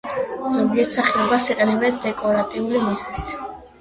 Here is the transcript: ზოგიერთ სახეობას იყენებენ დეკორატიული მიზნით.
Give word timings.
ზოგიერთ 0.53 0.95
სახეობას 0.95 1.45
იყენებენ 1.55 2.01
დეკორატიული 2.07 2.83
მიზნით. 2.87 3.37